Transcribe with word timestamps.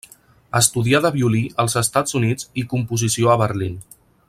Estudià 0.59 1.01
de 1.05 1.11
violí 1.17 1.41
als 1.65 1.77
Estats 1.83 2.17
Units 2.21 2.49
i 2.63 2.65
composició 2.73 3.31
a 3.35 3.37
Berlín. 3.45 3.79